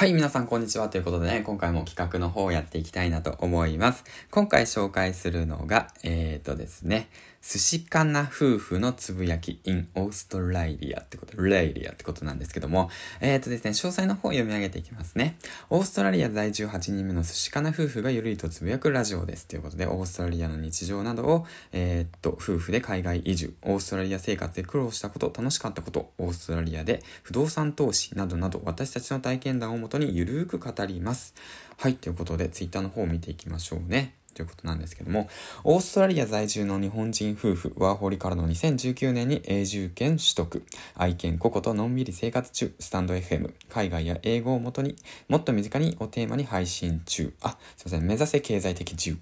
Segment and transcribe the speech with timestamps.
[0.00, 0.88] はい、皆さんこんにちは。
[0.88, 4.02] ということでね、今回も企画の方をやっていきたいなと思います。
[4.30, 7.10] 今回紹介するのが、えーとですね、
[7.42, 12.90] 寿司かな夫婦のつぶやき in オーストラリアってこと、レイリアってことなんですけども、
[13.20, 15.36] えーとですね、詳細の方を読み上げていきますね。
[15.70, 19.46] オーストラリア在住8人目の寿司かな夫婦がゆるりとつぶやくラジオです。
[19.46, 31.34] ということで、オーストラリアの日常などを、えーと、夫婦で海外移住、オーストラリア生活で苦労したこと、楽しかったこと、オーストラリアで不動産投資などなど、私たちの体験談をもとにゆるーく語ります。
[31.76, 34.14] はい、ということで、ツイッターの方を見ていきましょうね。
[34.34, 35.28] ということなんですけども、
[35.64, 44.96] オーストラリア在住の日本人夫婦、ワーホリからの2019年に永住権取得、愛犬ココとのんびり生活中、 stand.fm、海外や英語をもとに、
[45.28, 49.18] もっと身近にをテーマに配信中、あ、すいません、目指せ経済的自由、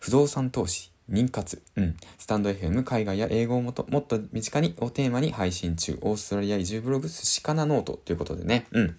[0.00, 1.96] 不動産投資、妊活、うん。
[2.18, 8.00] スタンド FM、海外や英語をもともっと身近にをテーマに配信中、オーストラリア移住ブログ、寿司かな note。
[8.04, 8.96] ということでね、うん。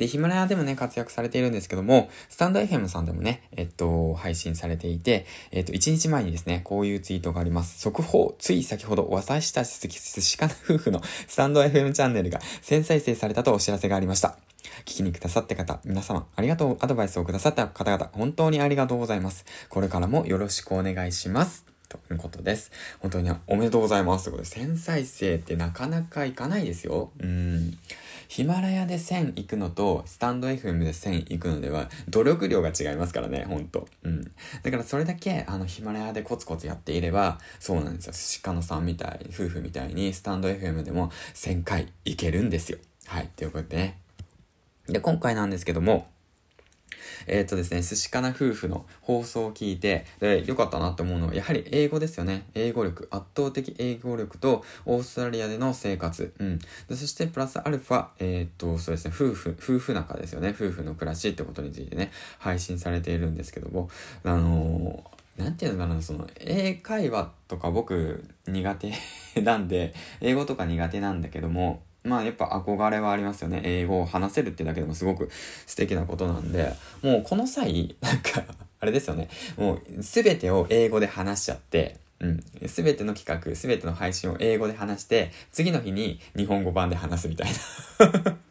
[0.00, 7.78] で、ヒマラヤでもね、活躍されているんですけども、スタンド FM さんでもね、えっと、配信されていて、えっと、1日前にですね、こういうツイートがあります。
[7.80, 14.38] 速報、つい先ほど、私たち寿司かな夫婦のスタンド FM チャンネルが1000再生されたとお知らせがありました。
[14.86, 19.44] 聞きにくださって方、皆様、ありがとう、アドバイスをくださった方々、本当にありがとうございます。
[19.68, 21.66] これからもよろしくお願いします。
[21.90, 22.70] ということです。
[23.00, 24.26] 本当におめでとうございます。
[24.26, 27.10] ということで、1000再生ってなかなかいかないですよ。
[27.18, 27.78] うん。
[28.30, 33.88] ヒマラヤで1000行くのと、スタンド FM で1000行くのでは、努力量が違いますからね、ほんと。
[34.04, 34.22] うん。
[34.62, 38.12] だからそれだけ、あの、ヒマラヤでコツコツやっていれば、そうなんですよ。
[38.12, 42.78] 寿司かのさんみたい、夫婦みたいに、スタンド FM でも1000回行けるんですよ。
[43.06, 43.28] はい。
[43.34, 43.98] ということでね。
[44.86, 46.06] で、今回なんですけども、
[47.26, 52.44] えっ、ー、とですね、寿司かな夫婦の放送を聞いて、で、良かったなって思うのは、やはり英語ですよね。
[52.54, 56.32] 英語力、圧倒的英語力と、オーストラリアでの生活。
[56.38, 56.58] うん。
[56.58, 60.50] でそして、プラスアルファ、えっ、ー、と、そうですね、夫婦、夫婦仲ですよね。
[60.50, 63.90] 夫婦の暮らしってことについてね、配信されているんですけども、
[64.24, 68.74] あのー、なんていうのかな、その、英会話とか僕苦
[69.34, 73.60] 手なんで、英語とか苦手なんだけども、まあやっぱ憧れはありますよね。
[73.64, 75.30] 英語を話せるってだけでもすごく
[75.66, 76.72] 素敵なことなんで、
[77.02, 78.42] もうこの際、なんか
[78.80, 79.28] あれですよね。
[79.56, 82.68] もうすべてを英語で話しちゃって、うん。
[82.68, 87.50] すべての企画、すべての配信を英語で話して、次の日に日本語版で話すみたい
[87.98, 88.36] な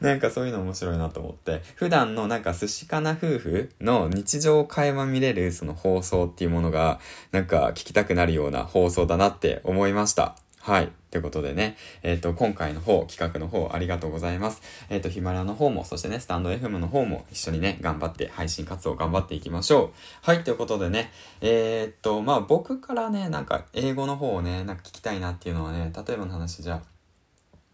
[0.00, 7.00] なんかそういうの面白いなと思って、普段のなんか寿司かな夫婦の日常会話見れるその放送っていうものが、
[7.32, 10.36] なんか聞きたくなるような放送だなって思いました。
[10.66, 10.90] はい。
[11.12, 14.60] ということでね、えっ、ー、と、今回の方、企画の方、ありがとうございます。
[14.88, 19.90] えっ、ー、と、ヒマラの方も、そしてね、スタンド FM の方も一緒にね、頑張って、配信活動頑張っていきましょう。
[20.22, 26.82] はい、ということでね、えっ、と、まあ、僕からね、なんか、英語の方をね、なんか聞きたいなっていうのはね、例えばの話じゃ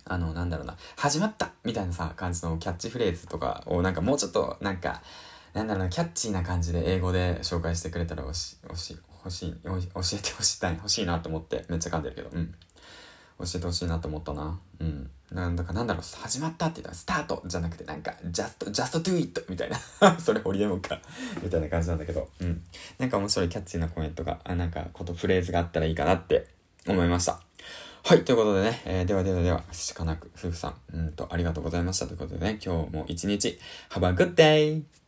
[0.04, 5.00] あ、あの、なんだろうな、始まったみたいなさ、感じのキャッチフレーズとかを、なんかもうちょっと、なんか、
[5.54, 10.02] なんだろうな、キャッチーな感じで英語で紹介してくれたらおし、おし、欲しい、教えてほ
[10.42, 12.54] しい、欲しいなと思って、めっちゃ噛んでるけど、うん。
[13.38, 14.58] 教えてほしいなと思ったな。
[14.80, 15.10] うん。
[15.32, 19.44] なんだかなんだろう、始まったって言ったらスタートじゃなくてなんか、just, just do it!
[19.48, 19.78] みたいな。
[20.20, 21.00] それホリエモンか
[21.42, 22.28] みたいな感じなんだけど。
[22.40, 22.62] うん。
[22.98, 26.48] なんか面白いキャッチーなコメントが、あなんか、ことフレーズがあったらいいかなって
[26.86, 27.40] 思いました。
[28.04, 28.24] はい。
[28.24, 33.58] ということでね、えー、ではではでは、しかなく夫婦さん、うんと、ありがとうございましたということでね、今日も一日、
[33.90, 35.01] Have a good day!